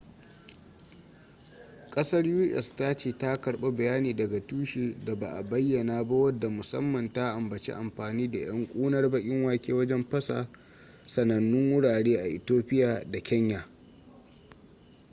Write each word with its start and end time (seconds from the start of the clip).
kasar 1.91 2.25
u.s. 2.27 2.75
ta 2.75 2.93
ce 2.97 3.17
ta 3.17 3.41
karba 3.41 3.71
bayani 3.71 4.13
daga 4.13 4.39
tushe 4.47 4.95
da 5.05 5.15
ba 5.15 5.27
a 5.37 5.43
bayyana 5.43 6.03
ba 6.03 6.13
wadda 6.15 6.49
musamman 6.49 7.13
ta 7.13 7.33
ambaci 7.33 7.71
amfani 7.71 8.31
da 8.31 8.39
yan 8.39 8.67
kunar 8.67 9.09
bakin 9.09 9.43
wake 9.43 9.73
wajen 9.73 10.03
fasa 10.09 10.47
sanannu 11.07 11.73
wurare 11.73 12.15
a 12.19 12.27
ethiopia 12.27 13.03
da 13.11 13.19
kenya 13.19 13.65